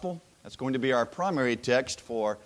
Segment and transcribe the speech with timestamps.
[0.00, 2.38] That's going to be our primary text for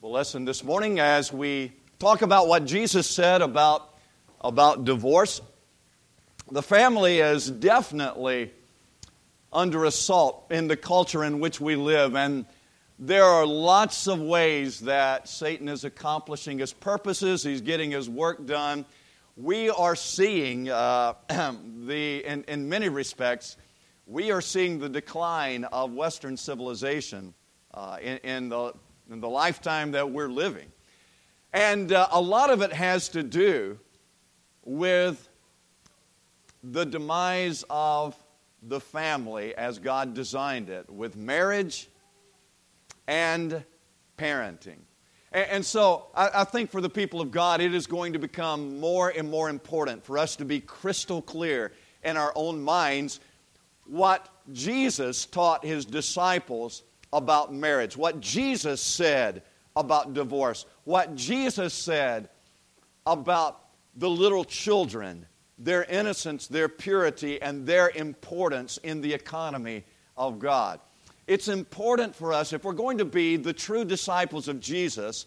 [0.00, 3.94] the lesson this morning as we talk about what Jesus said about,
[4.40, 5.40] about divorce.
[6.50, 8.50] The family is definitely
[9.52, 12.44] under assault in the culture in which we live, and
[12.98, 18.46] there are lots of ways that Satan is accomplishing his purposes, he's getting his work
[18.46, 18.84] done.
[19.36, 23.56] We are seeing, uh, the, in, in many respects,
[24.06, 27.34] we are seeing the decline of Western civilization
[27.72, 28.72] uh, in, in, the,
[29.10, 30.70] in the lifetime that we're living.
[31.52, 33.78] And uh, a lot of it has to do
[34.64, 35.28] with
[36.62, 38.16] the demise of
[38.62, 41.88] the family as God designed it, with marriage
[43.06, 43.64] and
[44.18, 44.78] parenting.
[45.32, 49.08] And, so I think for the people of God, it is going to become more
[49.08, 51.72] and more important for us to be crystal clear
[52.04, 53.18] in our own minds
[53.86, 59.42] what Jesus taught his disciples about marriage, what Jesus said
[59.76, 62.28] about divorce, what Jesus said
[63.06, 63.60] about
[63.96, 65.26] the little children,
[65.58, 69.84] their innocence, their purity, and their importance in the economy
[70.16, 70.80] of God.
[71.26, 75.26] It's important for us, if we're going to be the true disciples of Jesus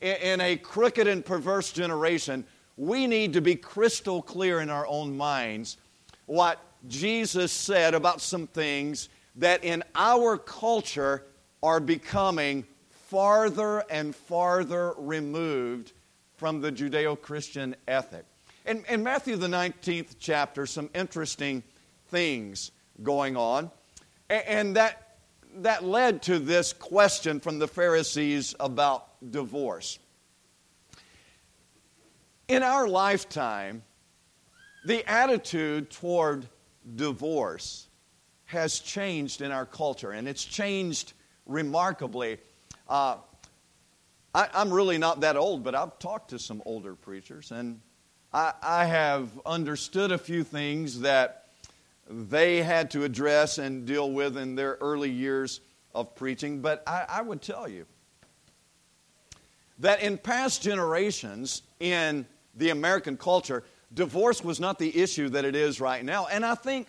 [0.00, 2.44] in a crooked and perverse generation,
[2.76, 5.76] we need to be crystal clear in our own minds
[6.26, 11.24] what Jesus said about some things that in our culture
[11.62, 15.92] are becoming farther and farther removed
[16.36, 18.24] from the Judeo Christian ethic.
[18.66, 21.62] In, in, Matthew, the 19th chapter, some interesting
[22.08, 23.70] things going on.
[24.28, 25.18] And that,
[25.58, 29.98] that led to this question from the Pharisees about divorce.
[32.48, 33.82] In our lifetime,
[34.84, 36.48] the attitude toward
[36.94, 37.86] divorce
[38.46, 41.12] has changed in our culture, and it's changed
[41.46, 42.38] remarkably.
[42.88, 43.16] Uh,
[44.34, 47.80] I, am really not that old, but I've talked to some older preachers, and
[48.32, 51.48] I, I have understood a few things that
[52.08, 55.60] they had to address and deal with in their early years
[55.94, 56.60] of preaching.
[56.60, 57.86] But I, I would tell you
[59.80, 65.56] that in past generations in the American culture, divorce was not the issue that it
[65.56, 66.26] is right now.
[66.26, 66.88] And I think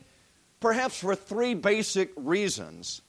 [0.60, 3.02] perhaps for three basic reasons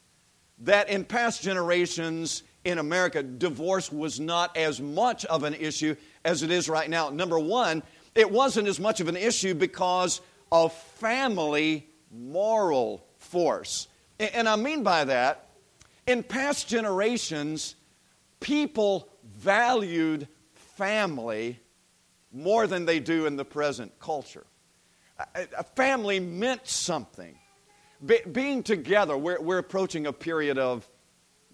[0.61, 5.95] that in past generations in America, divorce was not as much of an issue
[6.25, 7.11] as it is right now.
[7.11, 7.83] Number one,
[8.15, 10.21] it wasn't as much of an issue because
[10.51, 13.89] of family moral force.
[14.19, 15.51] And I mean by that,
[16.07, 17.77] in past generations,
[18.41, 21.61] people valued family
[22.33, 24.47] more than they do in the present culture.
[25.35, 27.37] A family meant something.
[28.05, 30.89] Be, being together, we're, we're approaching a period of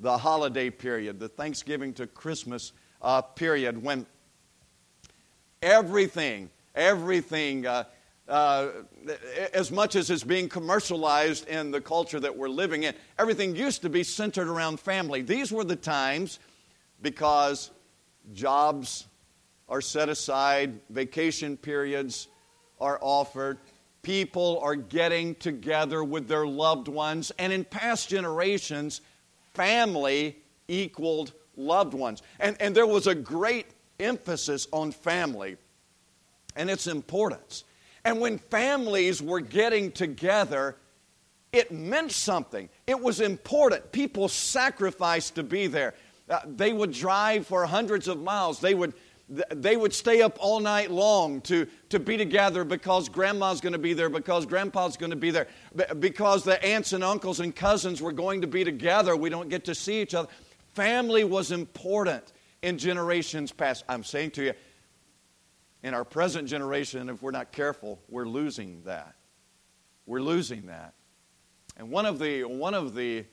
[0.00, 4.06] the holiday period, the Thanksgiving to Christmas uh, period, when
[5.62, 7.84] everything, everything, uh,
[8.28, 8.68] uh,
[9.52, 13.82] as much as it's being commercialized in the culture that we're living in, everything used
[13.82, 15.22] to be centered around family.
[15.22, 16.38] These were the times
[17.00, 17.70] because
[18.32, 19.06] jobs
[19.74, 22.28] are set aside, vacation periods
[22.80, 23.58] are offered,
[24.02, 29.00] people are getting together with their loved ones, and in past generations,
[29.52, 32.22] family equaled loved ones.
[32.38, 33.66] And, and there was a great
[33.98, 35.56] emphasis on family
[36.54, 37.64] and its importance.
[38.04, 40.76] And when families were getting together,
[41.52, 42.68] it meant something.
[42.86, 43.90] It was important.
[43.90, 45.94] People sacrificed to be there.
[46.30, 48.60] Uh, they would drive for hundreds of miles.
[48.60, 48.94] They would
[49.28, 53.78] they would stay up all night long to, to be together because grandma's going to
[53.78, 55.48] be there, because grandpa's going to be there,
[55.98, 59.16] because the aunts and uncles and cousins were going to be together.
[59.16, 60.28] We don't get to see each other.
[60.74, 62.32] Family was important
[62.62, 63.84] in generations past.
[63.88, 64.52] I'm saying to you,
[65.82, 69.14] in our present generation, if we're not careful, we're losing that.
[70.06, 70.94] We're losing that.
[71.76, 73.24] And one of the, one of the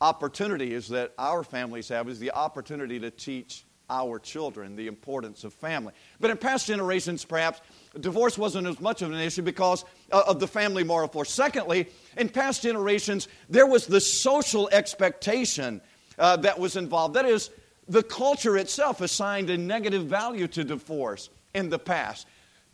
[0.00, 5.52] opportunities that our families have is the opportunity to teach our children, the importance of
[5.52, 5.92] family.
[6.20, 7.60] But in past generations, perhaps,
[8.00, 11.30] divorce wasn't as much of an issue because of the family moral force.
[11.30, 15.80] Secondly, in past generations, there was the social expectation
[16.18, 17.14] uh, that was involved.
[17.14, 17.50] That is,
[17.88, 22.26] the culture itself assigned a negative value to divorce in the past.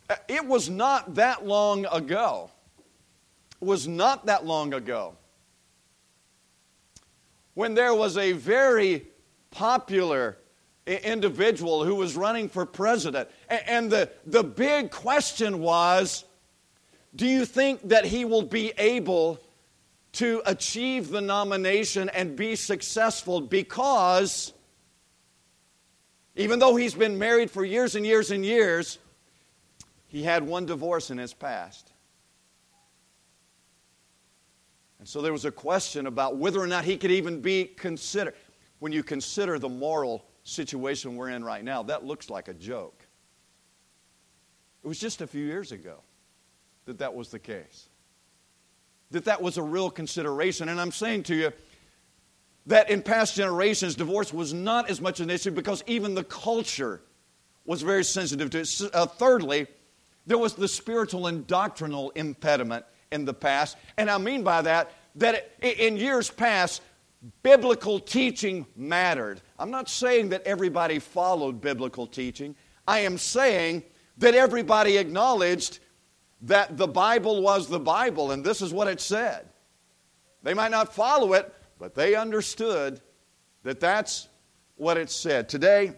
[0.09, 2.49] Uh, it was not that long ago.
[3.59, 5.15] Was not that long ago
[7.53, 9.07] when there was a very
[9.49, 10.37] popular
[10.85, 13.29] individual who was running for president.
[13.49, 16.25] And the, the big question was
[17.15, 19.39] do you think that he will be able
[20.13, 24.53] to achieve the nomination and be successful because
[26.35, 28.97] even though he's been married for years and years and years,
[30.07, 31.91] he had one divorce in his past.
[34.99, 38.35] And so there was a question about whether or not he could even be considered.
[38.79, 43.05] When you consider the moral situation we're in right now, that looks like a joke.
[44.83, 46.01] It was just a few years ago
[46.85, 47.87] that that was the case,
[49.11, 50.69] that that was a real consideration.
[50.69, 51.51] And I'm saying to you
[52.65, 57.01] that in past generations, divorce was not as much an issue because even the culture
[57.65, 58.81] was very sensitive to it.
[58.93, 59.67] Uh, thirdly,
[60.25, 63.77] there was the spiritual and doctrinal impediment in the past.
[63.97, 66.81] And I mean by that, that in years past,
[67.43, 69.41] biblical teaching mattered.
[69.59, 72.55] I'm not saying that everybody followed biblical teaching.
[72.87, 73.83] I am saying
[74.17, 75.79] that everybody acknowledged
[76.43, 79.47] that the Bible was the Bible and this is what it said.
[80.43, 83.01] They might not follow it, but they understood
[83.63, 84.27] that that's
[84.75, 85.47] what it said.
[85.47, 85.93] Today,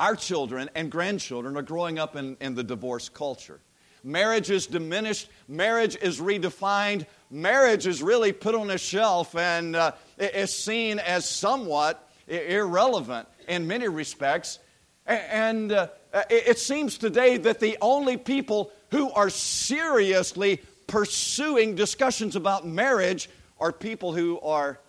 [0.00, 3.60] our children and grandchildren are growing up in, in the divorce culture.
[4.04, 9.92] Marriage is diminished, marriage is redefined, marriage is really put on a shelf and uh,
[10.18, 14.58] is seen as somewhat irrelevant in many respects.
[15.06, 15.88] And uh,
[16.28, 23.72] it seems today that the only people who are seriously pursuing discussions about marriage are
[23.72, 24.80] people who are,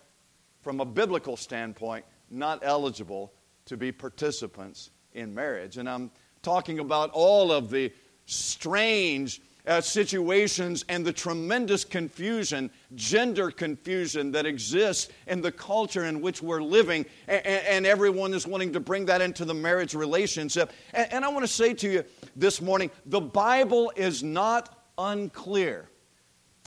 [0.60, 3.32] from a biblical standpoint, not eligible
[3.64, 5.78] to be participants in marriage.
[5.78, 6.10] And I'm
[6.42, 7.92] talking about all of the
[8.26, 16.20] strange uh, situations and the tremendous confusion, gender confusion that exists in the culture in
[16.20, 20.72] which we're living, and, and everyone is wanting to bring that into the marriage relationship.
[20.92, 22.04] And, and I want to say to you
[22.36, 25.88] this morning the Bible is not unclear.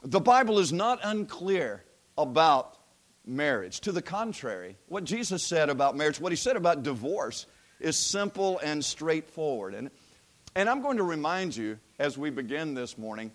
[0.03, 1.83] The Bible is not unclear
[2.17, 2.77] about
[3.25, 3.81] marriage.
[3.81, 7.45] To the contrary, what Jesus said about marriage, what he said about divorce,
[7.79, 9.73] is simple and straightforward.
[9.73, 9.89] And,
[10.59, 13.31] and I'm going to remind you as we begin this morning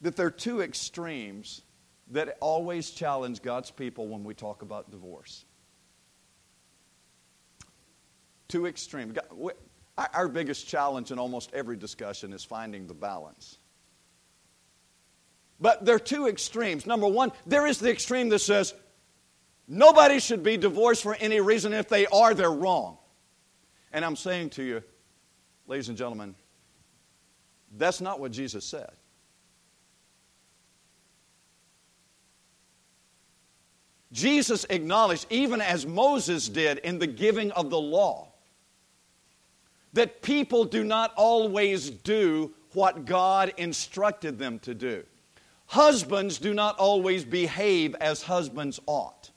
[0.00, 1.62] that there are two extremes
[2.10, 5.44] that always challenge God's people when we talk about divorce.
[8.48, 9.16] Two extremes.
[9.96, 13.58] Our biggest challenge in almost every discussion is finding the balance.
[15.60, 16.84] But there are two extremes.
[16.84, 18.74] Number one, there is the extreme that says
[19.68, 21.72] nobody should be divorced for any reason.
[21.72, 22.98] If they are, they're wrong.
[23.92, 24.82] And I'm saying to you,
[25.66, 26.34] ladies and gentlemen,
[27.76, 28.90] that's not what Jesus said.
[34.12, 38.28] Jesus acknowledged, even as Moses did in the giving of the law,
[39.92, 45.04] that people do not always do what God instructed them to do.
[45.66, 49.30] Husbands do not always behave as husbands ought.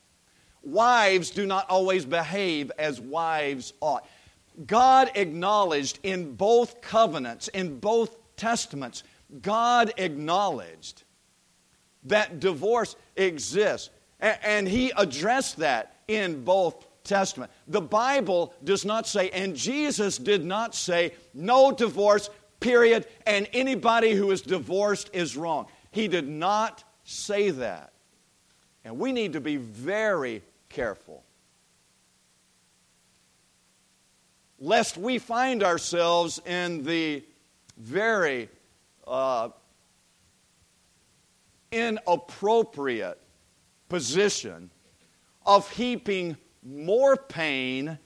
[0.62, 4.06] Wives do not always behave as wives ought.
[4.66, 9.04] God acknowledged in both covenants, in both testaments,
[9.42, 11.04] God acknowledged
[12.06, 13.90] that divorce exists.
[14.20, 17.52] And he addressed that in both Testament.
[17.68, 24.14] The Bible does not say, and Jesus did not say, no divorce, period, and anybody
[24.14, 25.68] who is divorced is wrong.
[25.92, 27.94] He did not say that.
[28.84, 31.24] And we need to be very careful.
[34.60, 37.24] Lest we find ourselves in the
[37.78, 38.50] very
[39.06, 39.50] uh,
[41.72, 43.20] inappropriate
[43.90, 44.72] position
[45.46, 47.98] of heaping more pain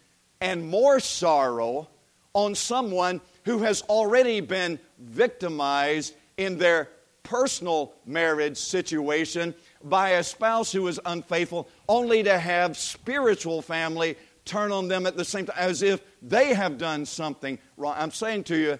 [0.41, 1.87] and more sorrow
[2.33, 6.89] on someone who has already been victimized in their
[7.23, 9.53] personal marriage situation
[9.83, 15.17] by a spouse who is unfaithful, only to have spiritual family turn on them at
[15.17, 17.95] the same time as if they have done something wrong.
[17.97, 18.79] I'm saying to you,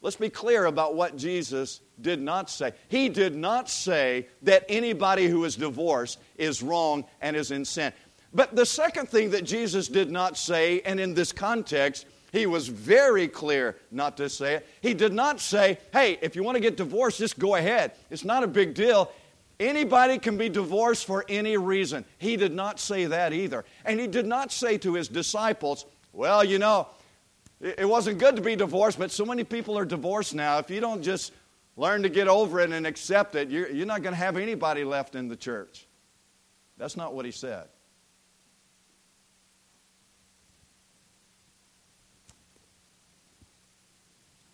[0.00, 2.72] let's be clear about what Jesus did not say.
[2.88, 7.92] He did not say that anybody who is divorced is wrong and is in sin.
[8.34, 12.66] But the second thing that Jesus did not say, and in this context, he was
[12.66, 14.68] very clear not to say it.
[14.80, 17.92] He did not say, hey, if you want to get divorced, just go ahead.
[18.10, 19.12] It's not a big deal.
[19.62, 22.04] Anybody can be divorced for any reason.
[22.18, 23.64] He did not say that either.
[23.84, 26.88] And he did not say to his disciples, well, you know,
[27.60, 30.58] it wasn't good to be divorced, but so many people are divorced now.
[30.58, 31.32] If you don't just
[31.76, 35.14] learn to get over it and accept it, you're, not going to have anybody left
[35.14, 35.86] in the church.
[36.76, 37.68] That's not what he said.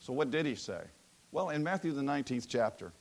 [0.00, 0.83] So, what did he say?
[1.33, 2.93] Well, in Matthew, the 19th chapter,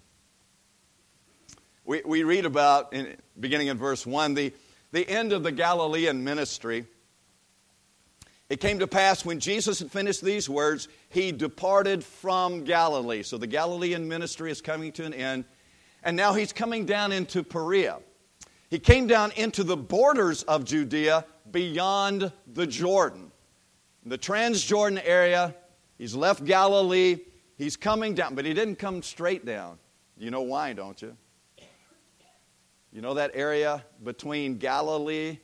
[1.87, 4.53] We, we read about, in, beginning in verse 1, the,
[4.91, 6.85] the end of the Galilean ministry.
[8.49, 13.23] It came to pass when Jesus had finished these words, he departed from Galilee.
[13.23, 15.45] So the Galilean ministry is coming to an end.
[16.03, 17.99] And now he's coming down into Perea.
[18.69, 23.31] He came down into the borders of Judea beyond the Jordan.
[24.05, 25.55] The Transjordan area,
[25.97, 27.19] he's left Galilee,
[27.57, 29.79] he's coming down, but he didn't come straight down.
[30.17, 31.15] You know why, don't you?
[32.97, 35.37] You know that area between Galilee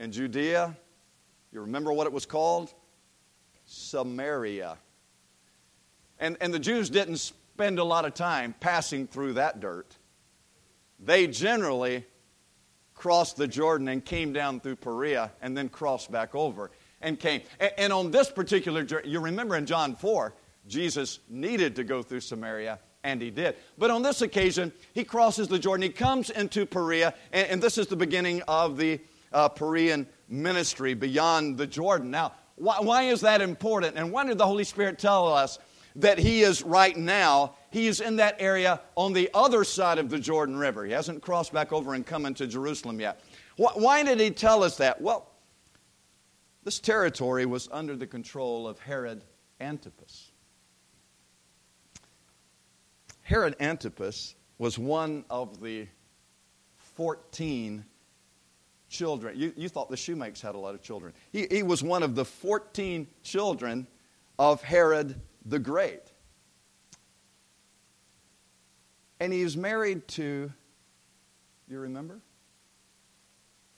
[0.00, 0.76] and Judea?
[1.52, 2.74] You remember what it was called?
[3.66, 4.76] Samaria.
[6.18, 9.94] And, and the Jews didn't spend a lot of time passing through that dirt.
[10.98, 12.04] They generally
[12.96, 17.42] crossed the Jordan and came down through Perea and then crossed back over and came.
[17.60, 20.34] And, and on this particular journey, you remember in John 4,
[20.66, 23.56] Jesus needed to go through Samaria and he did.
[23.76, 25.82] But on this occasion, he crosses the Jordan.
[25.82, 29.00] He comes into Perea, and, and this is the beginning of the
[29.32, 32.10] uh, Perean ministry beyond the Jordan.
[32.10, 33.96] Now, why, why is that important?
[33.96, 35.58] And why did the Holy Spirit tell us
[35.96, 40.08] that he is right now he is in that area on the other side of
[40.08, 40.84] the Jordan River.
[40.84, 43.20] He hasn't crossed back over and come into Jerusalem yet.
[43.56, 45.00] Why did he tell us that?
[45.00, 45.30] Well,
[46.64, 49.24] this territory was under the control of Herod
[49.60, 50.27] Antipas.
[53.28, 55.86] Herod Antipas was one of the
[56.94, 57.84] 14
[58.88, 59.38] children.
[59.38, 61.12] You, you thought the shoemakers had a lot of children.
[61.30, 63.86] He, he was one of the 14 children
[64.38, 66.00] of Herod the Great.
[69.20, 70.50] And he was married to,
[71.68, 72.20] you remember?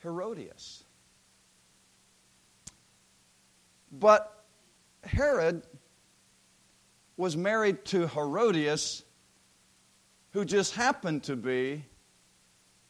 [0.01, 0.85] Herodias.
[3.91, 4.45] But
[5.03, 5.65] Herod
[7.17, 9.03] was married to Herodias,
[10.33, 11.85] who just happened to be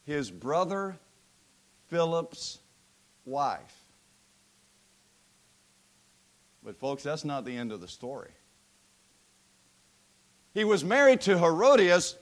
[0.05, 0.97] his brother
[1.87, 2.59] Philip's
[3.25, 3.75] wife.
[6.63, 8.31] But, folks, that's not the end of the story.
[10.53, 12.15] He was married to Herodias,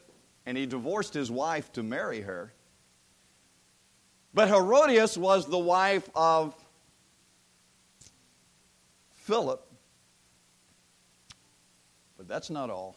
[0.46, 2.54] and he divorced his wife to marry her.
[4.34, 6.56] But Herodias was the wife of
[9.12, 9.66] Philip.
[12.18, 12.96] But that's not all.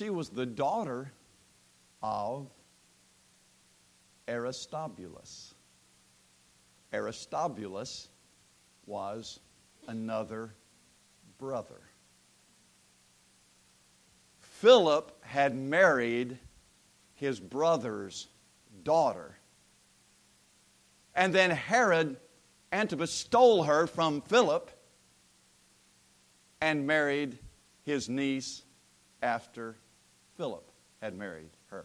[0.00, 1.12] She was the daughter
[2.02, 2.48] of
[4.26, 5.52] Aristobulus.
[6.90, 8.08] Aristobulus
[8.86, 9.40] was
[9.88, 10.54] another
[11.36, 11.82] brother.
[14.38, 16.38] Philip had married
[17.12, 18.28] his brother's
[18.82, 19.36] daughter.
[21.14, 22.16] And then Herod
[22.72, 24.70] Antipas stole her from Philip
[26.58, 27.38] and married
[27.82, 28.62] his niece
[29.22, 29.76] after
[30.40, 31.84] Philip had married her.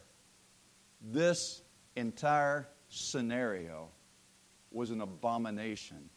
[1.02, 1.62] This
[1.98, 3.90] entire scenario
[4.72, 6.10] was an abomination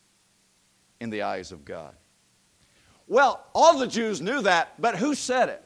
[1.00, 1.96] in the eyes of God.
[3.08, 5.64] Well, all the Jews knew that, but who said it?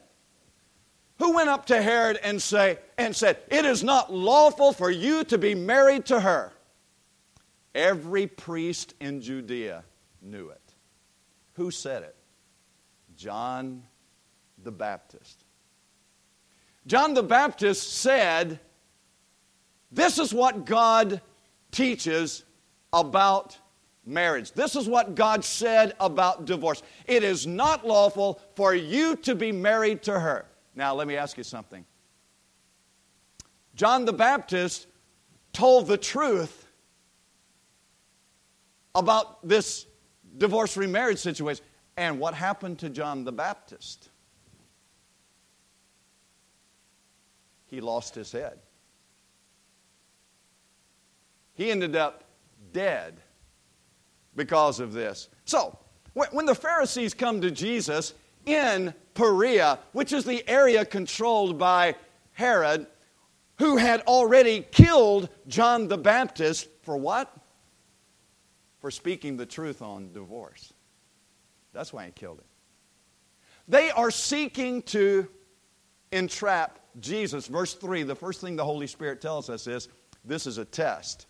[1.19, 5.25] Who went up to Herod and, say, and said, It is not lawful for you
[5.25, 6.55] to be married to her?
[7.75, 9.85] Every priest in Judea
[10.23, 10.73] knew it.
[11.53, 12.17] Who said it?
[13.15, 13.83] John
[14.57, 15.45] the Baptist.
[16.87, 18.59] John the Baptist said,
[19.91, 21.21] This is what God
[21.71, 22.45] teaches
[22.93, 23.57] about
[24.05, 24.53] marriage.
[24.53, 26.83] This is what God said about divorce.
[27.07, 30.47] It is not lawful for you to be married to her.
[30.75, 31.85] Now, let me ask you something.
[33.75, 34.87] John the Baptist
[35.53, 36.67] told the truth
[38.95, 39.87] about this
[40.39, 41.65] divorce remarriage situation.
[41.97, 44.11] And what happened to John the Baptist?
[47.73, 48.59] He lost his head.
[51.55, 52.25] He ended up
[52.71, 53.23] dead
[54.37, 55.31] because of this.
[55.47, 55.79] So,
[56.13, 58.13] when the Pharisees come to Jesus
[58.45, 61.97] in Perea, which is the area controlled by
[62.33, 62.89] Herod,
[63.59, 67.35] who had already killed John the Baptist for what?
[68.81, 70.75] For speaking the truth on divorce.
[71.73, 72.47] That's why he killed him.
[73.67, 75.27] They are seeking to
[76.11, 77.47] entrap Jesus.
[77.47, 79.89] Verse 3, the first thing the Holy Spirit tells us is
[80.25, 81.27] this is a test.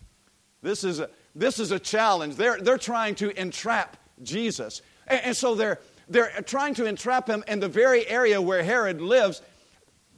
[0.61, 2.35] This is a, this is a challenge.
[2.35, 4.81] They're, they're trying to entrap Jesus.
[5.07, 9.01] And, and so they're, they're trying to entrap him in the very area where Herod
[9.01, 9.41] lives.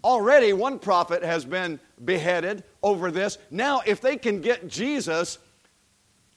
[0.03, 3.37] Already, one prophet has been beheaded over this.
[3.49, 5.39] Now, if they can get Jesus,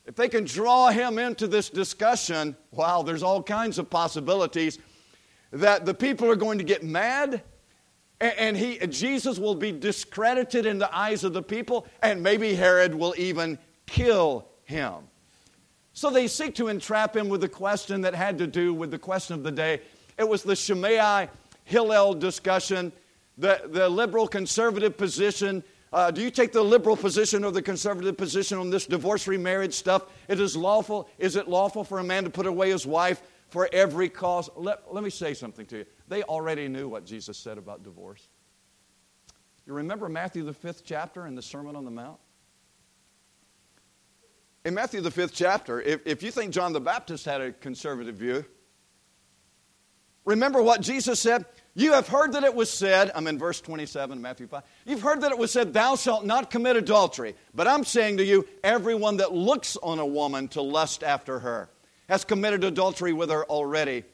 [0.06, 4.78] if they can draw him into this discussion, wow, there's all kinds of possibilities
[5.52, 7.42] that the people are going to get mad
[8.20, 12.94] And he, Jesus will be discredited in the eyes of the people, and maybe Herod
[12.94, 14.94] will even kill him.
[15.92, 18.98] So they seek to entrap him with a question that had to do with the
[18.98, 19.80] question of the day.
[20.18, 21.26] It was the Shammai
[21.64, 22.92] Hillel discussion,
[23.36, 25.62] the, the liberal conservative position.
[25.92, 29.74] Uh, do you take the liberal position or the conservative position on this divorce remarriage
[29.74, 30.06] stuff?
[30.28, 31.08] It is lawful.
[31.18, 34.50] Is it lawful for a man to put away his wife for every cause?
[34.56, 35.86] Let, let me say something to you.
[36.08, 38.28] They already knew what Jesus said about divorce.
[39.66, 42.18] You remember Matthew, the fifth chapter, and the Sermon on the Mount?
[44.64, 48.16] In Matthew, the fifth chapter, if, if you think John the Baptist had a conservative
[48.16, 48.44] view,
[50.24, 51.44] remember what Jesus said?
[51.74, 54.62] You have heard that it was said, I'm in verse 27, Matthew 5.
[54.84, 57.34] You've heard that it was said, Thou shalt not commit adultery.
[57.54, 61.70] But I'm saying to you, everyone that looks on a woman to lust after her
[62.08, 64.04] has committed adultery with her already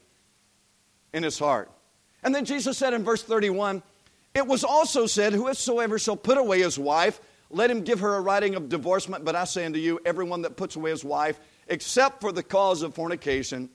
[1.12, 1.70] in his heart.
[2.22, 3.82] And then Jesus said in verse 31
[4.34, 7.20] It was also said, Whosoever shall put away his wife,
[7.50, 9.24] let him give her a writing of divorcement.
[9.24, 12.82] But I say unto you, everyone that puts away his wife, except for the cause
[12.82, 13.70] of fornication,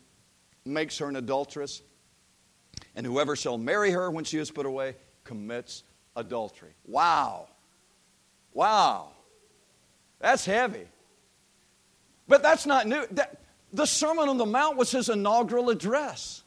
[0.65, 1.81] makes her an adulteress.
[2.95, 5.83] And whoever shall marry her when she is put away commits
[6.15, 6.71] adultery.
[6.85, 7.47] Wow.
[8.53, 9.11] Wow.
[10.19, 10.88] That's heavy.
[12.27, 13.05] But that's not new.
[13.11, 13.39] That,
[13.73, 16.43] the Sermon on the Mount was his inaugural address.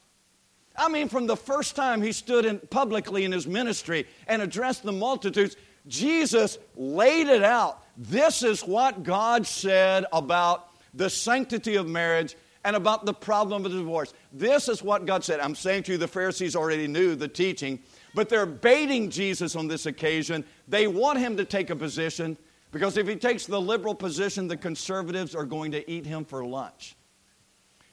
[0.75, 4.83] I mean, from the first time he stood in, publicly in his ministry and addressed
[4.83, 5.55] the multitudes,
[5.87, 7.83] Jesus laid it out.
[7.97, 13.71] This is what God said about the sanctity of marriage and about the problem of
[13.71, 14.13] divorce.
[14.31, 15.39] This is what God said.
[15.39, 17.79] I'm saying to you, the Pharisees already knew the teaching,
[18.15, 20.45] but they're baiting Jesus on this occasion.
[20.67, 22.37] They want him to take a position
[22.71, 26.43] because if he takes the liberal position, the conservatives are going to eat him for
[26.45, 26.95] lunch.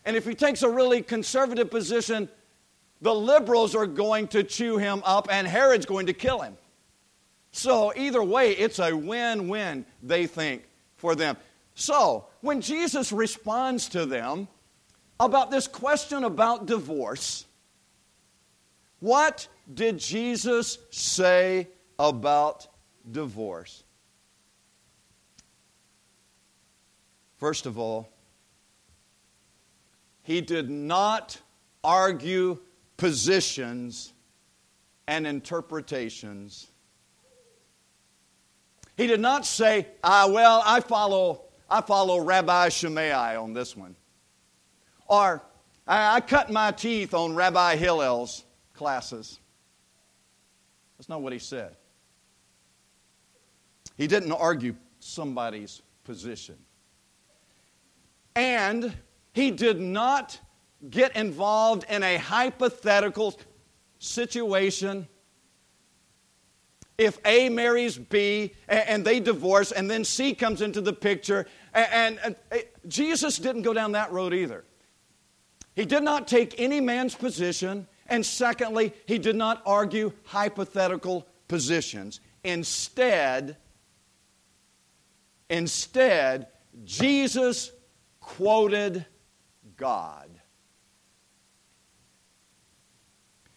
[0.04, 2.28] And if he takes a really conservative position,
[3.00, 6.56] the liberals are going to chew him up and Herod's going to kill him.
[7.52, 10.62] So, either way, it's a win win, they think,
[10.96, 11.36] for them.
[11.74, 14.46] So, when Jesus responds to them
[15.18, 17.46] about this question about divorce,
[19.00, 22.68] what did Jesus say about
[23.10, 23.82] divorce?
[27.38, 28.08] First of all,
[30.30, 31.40] he did not
[31.82, 32.56] argue
[32.96, 34.12] positions
[35.08, 36.68] and interpretations.
[38.96, 43.96] He did not say, ah, well, I follow, I follow Rabbi Shammai on this one.
[45.08, 45.42] Or,
[45.84, 49.40] I, I cut my teeth on Rabbi Hillel's classes.
[50.96, 51.74] That's not what he said.
[53.96, 56.54] He didn't argue somebody's position.
[58.36, 58.94] And
[59.40, 60.38] he did not
[60.90, 63.38] get involved in a hypothetical
[63.98, 65.08] situation.
[66.98, 72.36] If A marries B and they divorce, and then C comes into the picture, and,
[72.86, 74.64] Jesus didn't go down that road either.
[75.74, 82.20] He did not take any man's position, and secondly, he did not argue hypothetical positions.
[82.44, 83.56] Instead,
[85.48, 86.48] instead,
[86.84, 87.72] Jesus
[88.20, 89.06] quoted
[89.80, 90.30] God.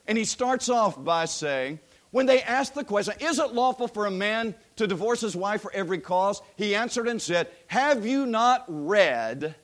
[0.08, 1.80] And he starts off by saying,
[2.12, 5.62] when they asked the question, Is it lawful for a man to divorce his wife
[5.62, 6.42] for every cause?
[6.56, 9.56] He answered and said, Have you not read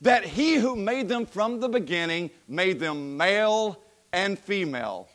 [0.00, 5.08] that he who made them from the beginning made them male and female?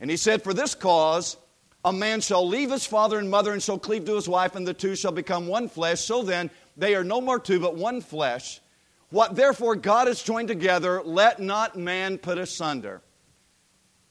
[0.00, 1.36] And he said, For this cause,
[1.84, 4.66] a man shall leave his father and mother and shall cleave to his wife, and
[4.66, 6.00] the two shall become one flesh.
[6.00, 8.60] So then, they are no more two, but one flesh.
[9.10, 13.02] What therefore God has joined together, let not man put asunder.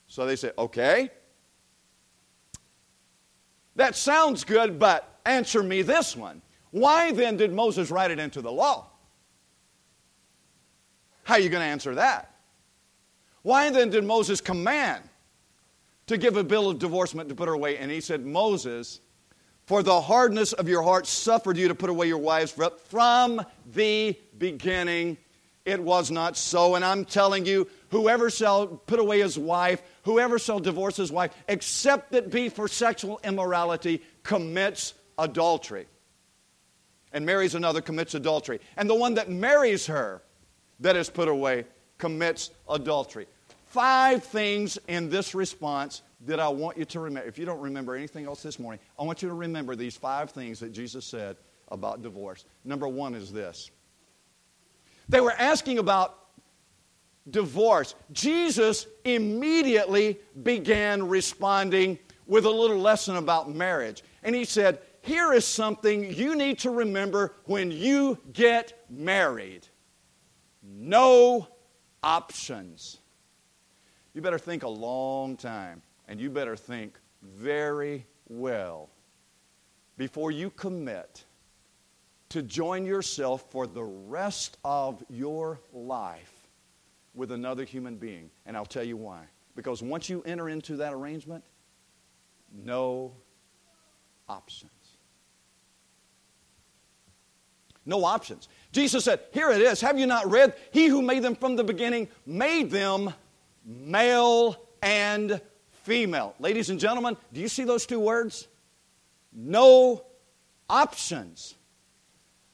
[0.07, 1.09] So they say, okay.
[3.75, 6.41] That sounds good, but answer me this one.
[6.71, 8.87] Why then did Moses write it into the law?
[11.23, 12.35] How are you going to answer that?
[13.41, 15.03] Why then did Moses command
[16.07, 17.77] to give a bill of divorcement to put her away?
[17.77, 19.01] And he said, Moses
[19.65, 22.55] for the hardness of your heart suffered you to put away your wives
[22.87, 25.17] from the beginning.
[25.65, 26.75] It was not so.
[26.75, 31.33] And I'm telling you, whoever shall put away his wife, whoever shall divorce his wife,
[31.47, 35.87] except it be for sexual immorality, commits adultery.
[37.11, 38.59] And marries another, commits adultery.
[38.77, 40.21] And the one that marries her
[40.81, 41.65] that is put away
[41.97, 43.25] commits adultery.
[43.65, 47.27] Five things in this response that I want you to remember.
[47.27, 50.31] If you don't remember anything else this morning, I want you to remember these five
[50.31, 51.37] things that Jesus said
[51.69, 52.45] about divorce.
[52.63, 53.71] Number one is this
[55.07, 56.17] they were asking about
[57.29, 64.03] divorce, Jesus immediately began responding with a little lesson about marriage.
[64.23, 69.67] And he said, Here is something you need to remember when you get married
[70.67, 71.47] no
[72.03, 72.97] options.
[74.13, 78.89] You better think a long time, and you better think very well
[79.97, 81.25] before you commit
[82.29, 86.47] to join yourself for the rest of your life
[87.13, 88.29] with another human being.
[88.45, 89.23] And I'll tell you why.
[89.55, 91.43] Because once you enter into that arrangement,
[92.53, 93.13] no
[94.27, 94.71] options.
[97.85, 98.49] No options.
[98.71, 99.79] Jesus said, Here it is.
[99.81, 100.55] Have you not read?
[100.71, 103.13] He who made them from the beginning made them
[103.63, 105.39] male and
[105.85, 106.33] female.
[106.39, 108.47] Ladies and gentlemen, do you see those two words?
[109.31, 110.03] No
[110.67, 111.55] options.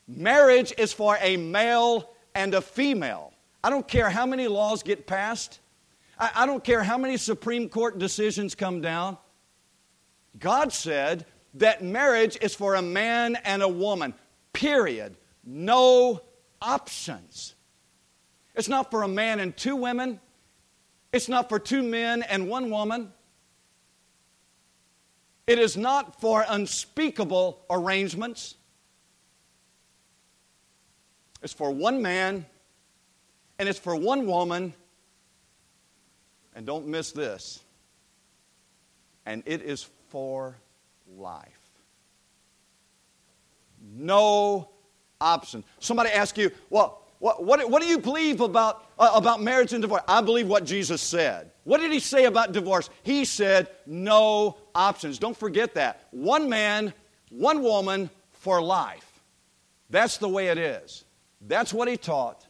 [0.06, 3.34] Marriage is for a male and a female.
[3.63, 5.60] I don't care how many laws get passed,
[6.20, 9.17] I, I don't care how many Supreme Court decisions come down.
[10.38, 14.13] God said that marriage is for a man and a woman,
[14.54, 15.17] period.
[15.44, 16.22] No
[16.62, 17.56] options.
[18.56, 20.20] It's not for a man and two women.
[21.12, 23.12] It's not for two men and one woman.
[25.47, 28.56] It is not for unspeakable arrangements.
[31.41, 32.45] It's for one man
[33.60, 34.73] and it's for one woman.
[36.56, 37.62] And don't miss this.
[39.25, 40.56] And it is for
[41.17, 41.45] life.
[43.82, 44.69] No
[45.19, 45.63] option.
[45.80, 49.81] Somebody asks you, well, what, what, what do you believe about, uh, about marriage and
[49.84, 50.01] divorce?
[50.07, 51.51] I believe what Jesus said.
[51.65, 52.89] What did he say about divorce?
[53.03, 55.19] He said, no options.
[55.19, 56.07] Don't forget that.
[56.10, 56.91] One man,
[57.29, 59.21] one woman for life.
[59.91, 61.03] That's the way it is.
[61.41, 62.47] That's what he taught.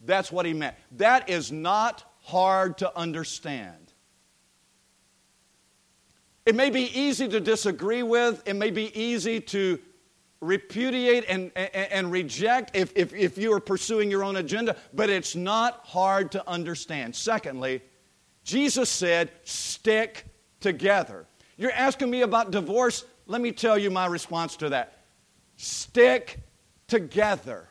[0.00, 0.76] That's what he meant.
[0.92, 3.92] That is not hard to understand.
[6.46, 9.78] It may be easy to disagree with, it may be easy to
[10.40, 15.08] repudiate and, and, and, reject if, if, if you are pursuing your own agenda, but
[15.08, 17.14] it's not hard to understand.
[17.16, 17.82] Secondly,
[18.44, 20.24] Jesus said, stick
[20.60, 21.26] together.
[21.56, 23.04] You're asking me about divorce.
[23.26, 25.04] Let me tell you my response to that.
[25.56, 26.40] Stick
[26.86, 27.68] together.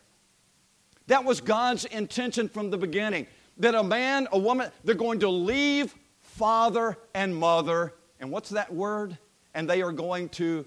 [1.07, 3.27] That was God's intention from the beginning.
[3.57, 7.93] That a man, a woman, they're going to leave father and mother.
[8.19, 9.17] And what's that word?
[9.53, 10.65] And they are going to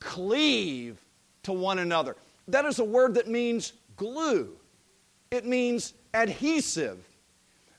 [0.00, 1.03] cleave
[1.44, 2.16] to one another.
[2.48, 4.56] That is a word that means glue,
[5.30, 6.98] it means adhesive.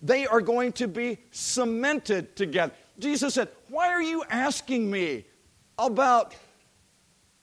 [0.01, 2.73] They are going to be cemented together.
[2.99, 5.25] Jesus said, Why are you asking me
[5.80, 6.36] about,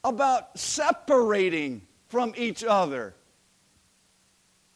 [0.04, 3.14] about separating from each other?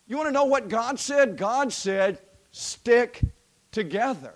[0.06, 1.36] You want to know what God said?
[1.36, 2.20] God said,
[2.52, 3.20] stick
[3.72, 4.34] together.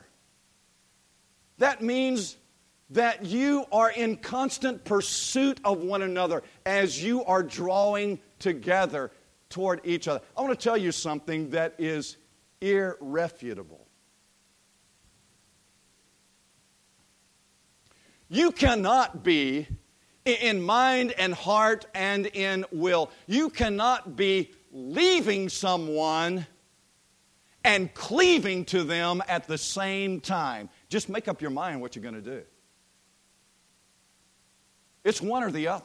[1.58, 2.36] That means
[2.90, 9.10] that you are in constant pursuit of one another as you are drawing together
[9.48, 10.20] toward each other.
[10.36, 12.16] I want to tell you something that is
[12.60, 13.86] irrefutable.
[18.28, 19.66] You cannot be
[20.24, 23.10] in mind and heart and in will.
[23.26, 26.46] You cannot be leaving someone
[27.64, 30.68] and cleaving to them at the same time.
[30.88, 32.42] Just make up your mind what you're going to do.
[35.04, 35.84] It's one or the other.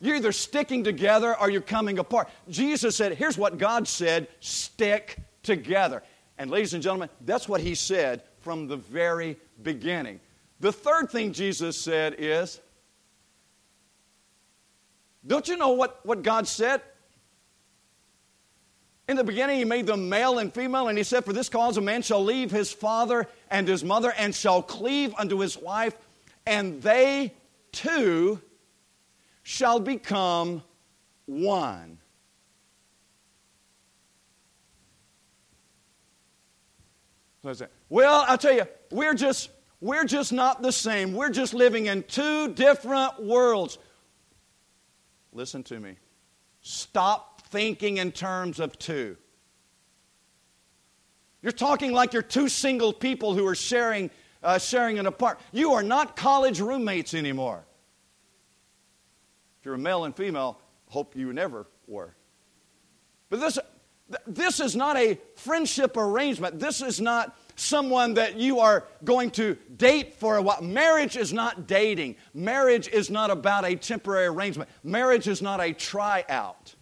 [0.00, 2.28] You're either sticking together or you're coming apart.
[2.48, 6.02] Jesus said, here's what God said stick together.
[6.38, 10.20] And, ladies and gentlemen, that's what he said from the very beginning.
[10.60, 12.60] The third thing Jesus said is,
[15.26, 16.82] don't you know what, what God said?
[19.08, 21.76] In the beginning, He made them male and female, and He said, For this cause
[21.76, 25.94] a man shall leave his father and his mother and shall cleave unto his wife,
[26.44, 27.32] and they
[27.72, 28.40] two
[29.42, 30.62] shall become
[31.26, 31.98] one.
[37.88, 41.12] Well, I'll tell you, we're just we're just not the same.
[41.12, 43.78] We're just living in two different worlds.
[45.32, 45.96] Listen to me.
[46.62, 49.16] Stop thinking in terms of two.
[51.40, 54.10] You're talking like you're two single people who are sharing,
[54.42, 55.46] uh, sharing an apartment.
[55.52, 57.64] You are not college roommates anymore.
[59.58, 62.14] If you're a male and female, hope you never were.
[63.30, 63.58] But this,
[64.26, 66.60] this is not a friendship arrangement.
[66.60, 70.60] This is not someone that you are going to date for a while.
[70.60, 72.16] Marriage is not dating.
[72.34, 74.68] Marriage is not about a temporary arrangement.
[74.84, 76.75] Marriage is not a tryout.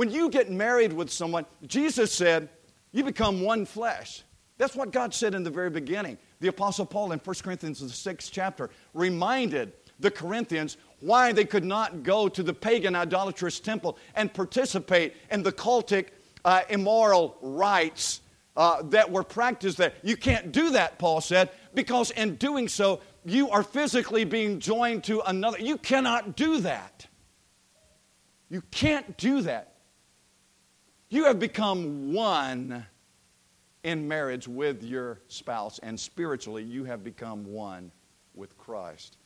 [0.00, 2.48] When you get married with someone, Jesus said,
[2.90, 4.22] you become one flesh.
[4.56, 6.16] That's what God said in the very beginning.
[6.40, 11.66] The Apostle Paul in 1 Corinthians, the sixth chapter, reminded the Corinthians why they could
[11.66, 16.06] not go to the pagan idolatrous temple and participate in the cultic
[16.46, 18.22] uh, immoral rites
[18.56, 19.92] uh, that were practiced there.
[20.02, 25.04] You can't do that, Paul said, because in doing so, you are physically being joined
[25.04, 25.58] to another.
[25.58, 27.06] You cannot do that.
[28.48, 29.69] You can't do that.
[31.10, 32.86] You have become one
[33.82, 37.90] in marriage with your spouse, and spiritually, you have become one
[38.34, 39.16] with Christ.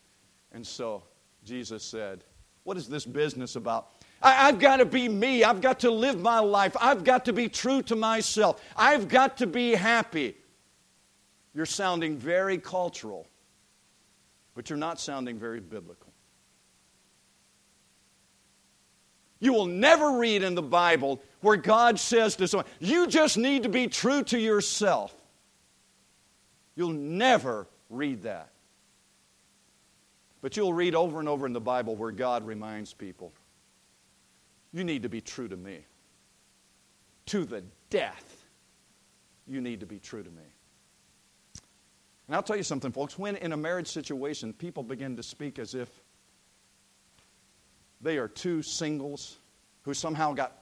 [0.53, 1.03] And so,
[1.45, 2.25] Jesus said,
[2.63, 3.91] What is this business about?
[4.23, 5.45] I, have got to be me.
[5.45, 6.75] I've got to live my life.
[6.81, 8.63] I've got to be true to myself.
[8.75, 10.37] I've got to be happy.
[11.55, 13.27] You're sounding very cultural,
[14.55, 16.04] but you're not sounding very biblical.
[19.45, 23.65] You will never read in the Bible where God says to someone, You just need
[23.65, 25.15] to be true to yourself.
[26.75, 28.49] You'll never read that.
[30.41, 33.35] But you'll read over and over in the Bible where God reminds people,
[34.73, 35.85] You need to be true to me.
[37.27, 38.47] To the death,
[39.47, 40.43] you need to be true to me.
[42.29, 43.19] And I'll tell you something, folks.
[43.19, 45.91] When in a marriage situation, people begin to speak as if
[48.01, 49.39] they are two singles
[49.83, 50.59] who somehow got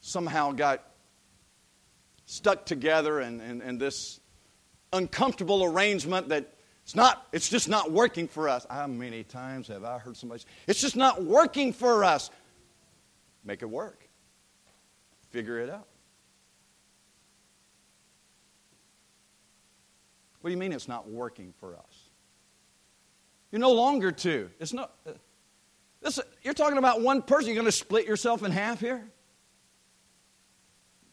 [0.00, 0.82] somehow got
[2.26, 4.20] stuck together and, and, this
[4.92, 6.52] uncomfortable arrangement that
[6.84, 8.66] it's not it's just not working for us.
[8.68, 12.30] How many times have i heard somebody say it's just not working for us.
[13.44, 14.08] Make it work.
[15.30, 15.86] Figure it out.
[20.40, 22.10] What do you mean it's not working for us?
[23.50, 24.50] You're no longer two.
[24.60, 24.92] It's not
[26.04, 27.46] this, you're talking about one person.
[27.46, 29.04] You're going to split yourself in half here?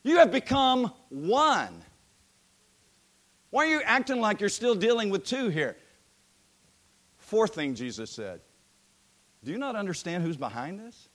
[0.04, 1.84] You have become one.
[3.51, 5.77] Why are you acting like you're still dealing with two here?
[7.17, 8.41] Fourth thing Jesus said
[9.43, 11.08] Do you not understand who's behind this?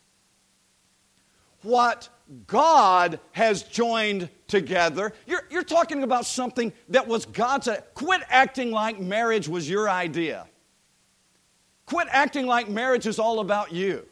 [1.62, 2.08] What
[2.46, 5.12] God has joined together.
[5.26, 7.68] You're, you're talking about something that was God's.
[7.94, 10.46] Quit acting like marriage was your idea.
[11.86, 14.06] Quit acting like marriage is all about you.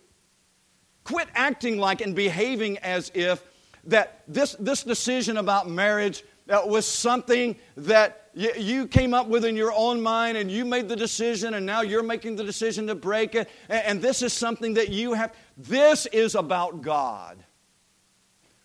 [1.03, 3.43] Quit acting like and behaving as if
[3.85, 9.57] that this, this decision about marriage uh, was something that you came up with in
[9.57, 12.95] your own mind and you made the decision and now you're making the decision to
[12.95, 13.49] break it.
[13.69, 15.35] And this is something that you have.
[15.57, 17.39] This is about God.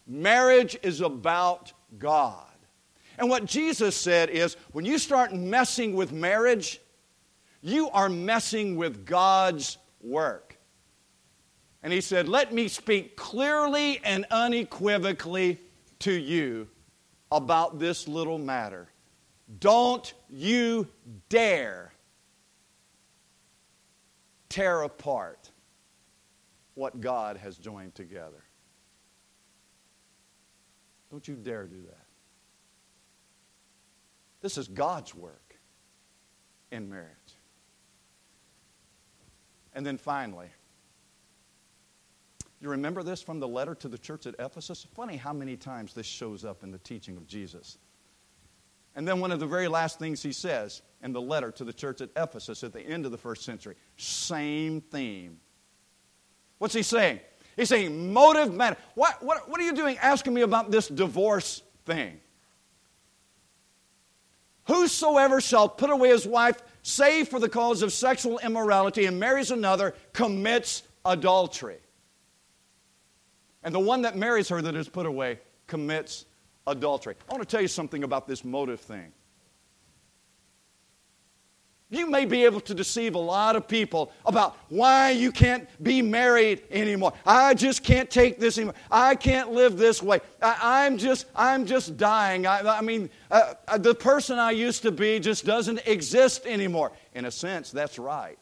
[0.07, 2.45] Marriage is about God.
[3.19, 6.81] And what Jesus said is when you start messing with marriage,
[7.61, 10.57] you are messing with God's work.
[11.83, 15.59] And he said, Let me speak clearly and unequivocally
[15.99, 16.67] to you
[17.31, 18.89] about this little matter.
[19.59, 20.87] Don't you
[21.29, 21.91] dare
[24.49, 25.49] tear apart
[26.73, 28.43] what God has joined together.
[31.11, 32.05] Don't you dare do that.
[34.41, 35.55] This is God's work
[36.71, 37.18] in marriage.
[39.73, 40.47] And then finally,
[42.61, 44.85] you remember this from the letter to the church at Ephesus?
[44.95, 47.77] Funny how many times this shows up in the teaching of Jesus.
[48.95, 51.71] And then one of the very last things he says in the letter to the
[51.71, 55.39] church at Ephesus at the end of the first century, same theme.
[56.57, 57.21] What's he saying?
[57.55, 58.77] He's saying motive matter.
[58.95, 62.19] What, what, what are you doing asking me about this divorce thing?
[64.65, 69.51] Whosoever shall put away his wife save for the cause of sexual immorality and marries
[69.51, 71.79] another commits adultery.
[73.63, 76.25] And the one that marries her that is put away commits
[76.65, 77.15] adultery.
[77.29, 79.11] I want to tell you something about this motive thing.
[81.91, 86.03] You may be able to deceive a lot of people about why you can't be
[86.03, 87.13] married anymore.
[87.25, 88.75] I just can't take this anymore.
[88.91, 90.19] I can't live this way.
[90.39, 92.45] I, am just, I'm just dying.
[92.45, 96.91] I, I mean, uh, uh, the person I used to be just doesn't exist anymore.
[97.15, 98.37] In a sense, that's right.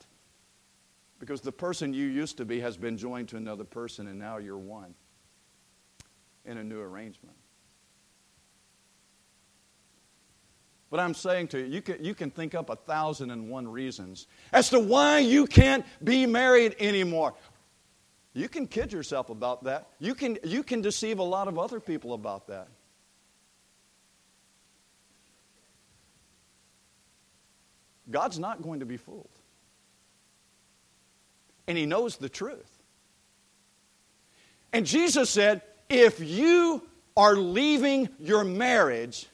[1.17, 4.37] Because the person you used to be has been joined to another person, and now
[4.37, 4.93] you're one
[6.43, 7.36] in a new arrangement.
[10.89, 13.67] But I'm saying to you, you can, you can think up a thousand and one
[13.67, 17.33] reasons as to why you can't be married anymore.
[18.33, 19.89] You can kid yourself about that.
[19.99, 22.67] You can, you can deceive a lot of other people about that.
[28.09, 29.27] God's not going to be fooled.
[31.67, 32.71] And He knows the truth.
[34.71, 36.83] And Jesus said, if you
[37.17, 39.27] are leaving your marriage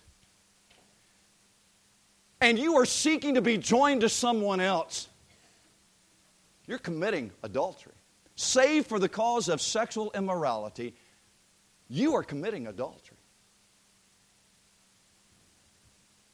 [2.44, 5.08] and you are seeking to be joined to someone else,
[6.68, 7.94] you're committing adultery.
[8.36, 10.94] Save for the cause of sexual immorality,
[11.88, 13.18] you are committing adultery.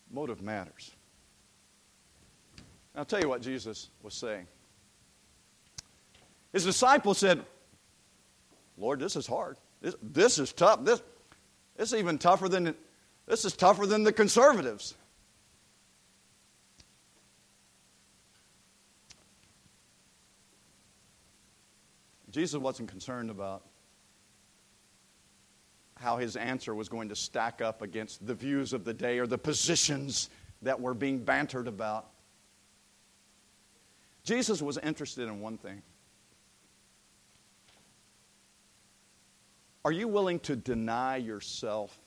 [0.10, 0.91] Motive matters.
[2.95, 4.48] I'll tell you what Jesus was saying.
[6.52, 7.45] His disciples said,
[8.80, 9.58] Lord, this is hard.
[9.80, 10.84] This, this is tough.
[10.84, 11.04] This,
[11.78, 12.74] this is even tougher than
[13.28, 14.95] this is tougher than the conservatives.
[22.32, 23.63] Jesus wasn't concerned about
[25.98, 29.28] how his answer was going to stack up against the views of the day or
[29.28, 30.30] the positions
[30.62, 32.08] that were being bantered about.
[34.24, 35.82] Jesus was interested in one thing.
[39.84, 41.98] Are you willing to deny yourself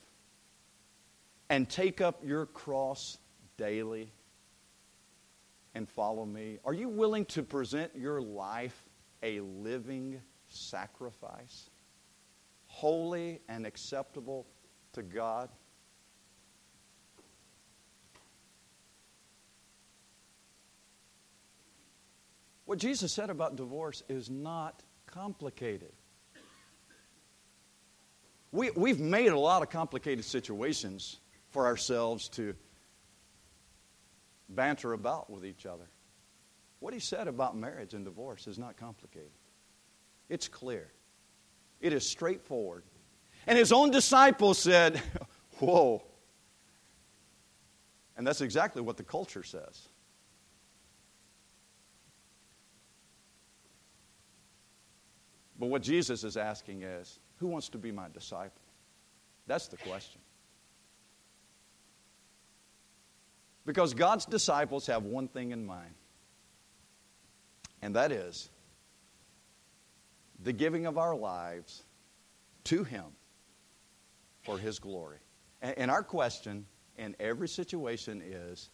[1.49, 3.19] and take up your cross
[3.57, 4.13] daily
[5.75, 6.59] and follow me?
[6.65, 8.82] Are you willing to present your life
[9.23, 11.71] a living sacrifice,
[12.67, 14.47] holy and acceptable
[14.93, 15.49] to God?
[22.65, 25.93] What Jesus said about divorce is not complicated.
[28.51, 31.19] We, we've made a lot of complicated situations
[31.51, 32.55] for ourselves to
[34.49, 35.89] banter about with each other.
[36.83, 39.31] What he said about marriage and divorce is not complicated,
[40.29, 40.91] it's clear,
[41.81, 42.83] it is straightforward.
[43.47, 45.01] And his own disciples said,
[45.61, 46.03] Whoa.
[48.17, 49.91] And that's exactly what the culture says.
[55.61, 58.61] But what Jesus is asking is, who wants to be my disciple?
[59.47, 60.21] That's the question.
[63.65, 65.95] Because God's disciples have one thing in mind,
[67.83, 68.49] and that is
[70.43, 71.83] the giving of our lives
[72.65, 73.05] to Him
[74.43, 75.19] for His glory.
[75.61, 76.67] And our question
[76.97, 78.71] in every situation is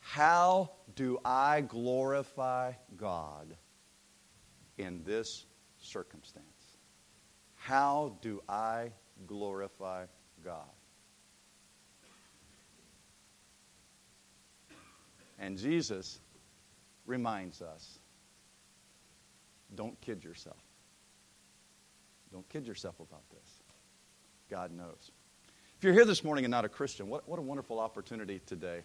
[0.00, 3.56] how do I glorify God
[4.76, 5.46] in this
[5.78, 6.46] circumstance?
[7.54, 8.92] How do I
[9.26, 10.06] glorify
[10.44, 10.70] God?
[15.38, 16.20] And Jesus
[17.06, 18.00] reminds us
[19.74, 20.62] don't kid yourself.
[22.32, 23.62] Don't kid yourself about this.
[24.50, 25.10] God knows.
[25.76, 28.80] If you're here this morning and not a Christian, what, what a wonderful opportunity today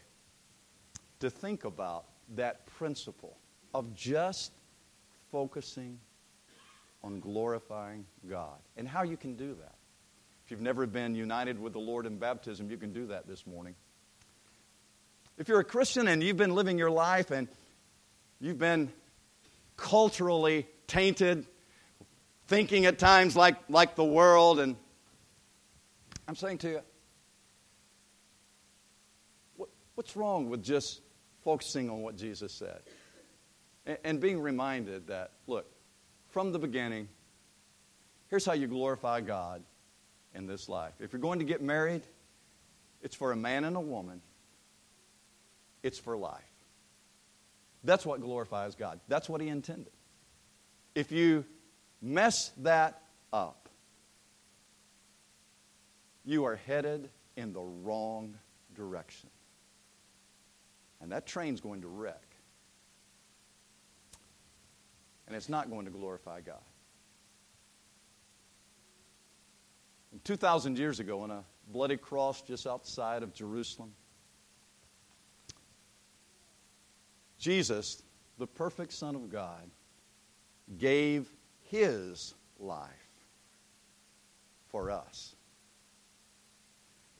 [1.19, 3.37] to think about that principle
[3.73, 4.51] of just
[5.31, 5.99] focusing
[7.03, 9.75] on glorifying God and how you can do that.
[10.45, 13.47] If you've never been united with the Lord in baptism, you can do that this
[13.47, 13.75] morning.
[15.37, 17.47] If you're a Christian and you've been living your life and
[18.39, 18.91] you've been
[19.77, 21.45] culturally tainted,
[22.47, 24.75] thinking at times like, like the world, and
[26.27, 26.81] I'm saying to you,
[29.57, 31.01] what, what's wrong with just
[31.43, 32.81] focusing on what Jesus said?
[33.85, 35.65] And, and being reminded that, look,
[36.29, 37.07] from the beginning,
[38.29, 39.63] here's how you glorify God
[40.33, 40.93] in this life.
[40.99, 42.01] If you're going to get married,
[43.01, 44.21] it's for a man and a woman,
[45.83, 46.41] it's for life.
[47.83, 48.99] That's what glorifies God.
[49.09, 49.91] That's what He intended.
[50.95, 51.45] If you
[52.01, 53.01] mess that
[53.31, 53.69] up,
[56.25, 58.35] you are headed in the wrong
[58.75, 59.29] direction.
[61.01, 62.33] And that train's going to wreck
[65.33, 66.61] and it's not going to glorify God.
[70.11, 73.93] And 2,000 years ago, on a bloody cross just outside of Jerusalem,
[77.39, 78.03] Jesus,
[78.37, 79.69] the perfect Son of God,
[80.77, 81.31] gave
[81.69, 82.89] his life
[84.67, 85.35] for us.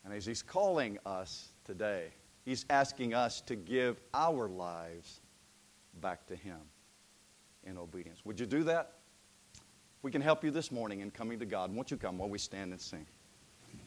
[0.04, 2.08] And as he's calling us today,
[2.44, 5.22] he's asking us to give our lives
[6.02, 6.60] back to him
[7.64, 8.20] in obedience.
[8.26, 8.94] Would you do that?
[10.02, 11.74] We can help you this morning in coming to God.
[11.74, 13.06] Won't you come while we stand and sing?